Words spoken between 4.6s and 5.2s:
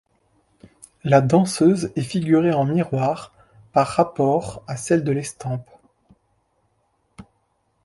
à celle de